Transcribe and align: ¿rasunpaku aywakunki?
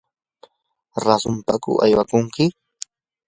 ¿rasunpaku 1.05 1.71
aywakunki? 1.85 2.43